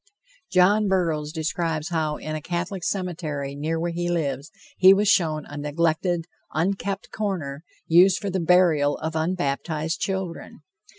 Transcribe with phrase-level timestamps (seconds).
[0.51, 5.45] John Burroughs describes how in a Catholic cemetery near where he lives he was shown
[5.45, 10.61] a neglected, unkept corner, used for the burial of unbaptized children.